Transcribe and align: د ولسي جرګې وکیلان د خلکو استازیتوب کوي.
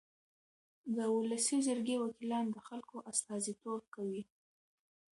د 0.95 0.97
ولسي 1.17 1.57
جرګې 1.67 1.95
وکیلان 2.03 2.45
د 2.51 2.57
خلکو 2.67 2.95
استازیتوب 3.11 3.81
کوي. 3.95 4.23